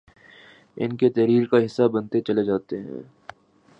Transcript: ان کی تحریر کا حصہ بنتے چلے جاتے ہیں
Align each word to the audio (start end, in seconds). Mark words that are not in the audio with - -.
ان 0.77 0.95
کی 0.97 1.09
تحریر 1.09 1.45
کا 1.45 1.63
حصہ 1.65 1.83
بنتے 1.87 2.21
چلے 2.21 2.43
جاتے 2.43 2.79
ہیں 2.79 3.01